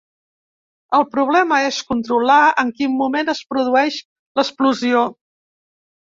El 0.99 1.03
problema 1.15 1.59
és 1.65 1.81
controlar 1.91 2.37
en 2.63 2.71
quin 2.79 2.95
moment 3.01 3.29
es 3.33 3.41
produeix 3.51 3.99
l'explosió. 4.41 5.05